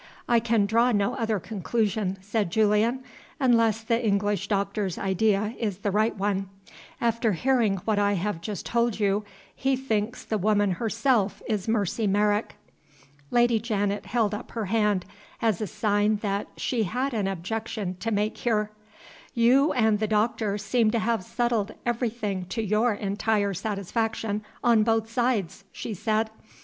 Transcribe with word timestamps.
"I 0.27 0.39
can 0.39 0.65
draw 0.65 0.91
no 0.91 1.13
other 1.13 1.39
conclusion," 1.39 2.17
said 2.21 2.49
Julian, 2.49 3.03
"unless 3.39 3.83
the 3.83 4.03
English 4.03 4.47
doctor's 4.47 4.97
idea 4.97 5.53
is 5.59 5.77
the 5.77 5.91
right 5.91 6.15
one. 6.17 6.49
After 6.99 7.33
hearing 7.33 7.77
what 7.85 7.99
I 7.99 8.13
have 8.13 8.41
just 8.41 8.65
told 8.65 8.99
you, 8.99 9.23
he 9.55 9.75
thinks 9.75 10.25
the 10.25 10.39
woman 10.39 10.71
herself 10.71 11.43
is 11.47 11.67
Mercy 11.67 12.07
Merrick." 12.07 12.55
Lady 13.29 13.59
Janet 13.59 14.07
held 14.07 14.33
up 14.33 14.49
her 14.53 14.65
hand 14.65 15.05
as 15.39 15.61
a 15.61 15.67
sign 15.67 16.15
that 16.23 16.47
she 16.57 16.81
had 16.85 17.13
an 17.13 17.27
objection 17.27 17.95
to 17.99 18.09
make 18.09 18.39
here. 18.39 18.71
"You 19.35 19.71
and 19.71 19.99
the 19.99 20.07
doctor 20.07 20.57
seem 20.57 20.89
to 20.89 20.97
have 20.97 21.23
settled 21.23 21.75
everything 21.85 22.45
to 22.45 22.63
your 22.63 22.95
entire 22.95 23.53
satisfaction 23.53 24.43
on 24.63 24.81
both 24.81 25.11
sides," 25.11 25.63
she 25.71 25.93
said. 25.93 26.31